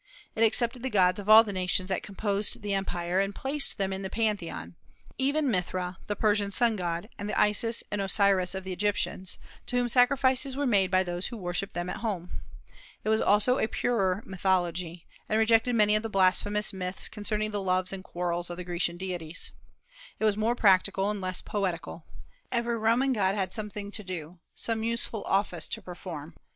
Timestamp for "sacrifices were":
9.87-10.65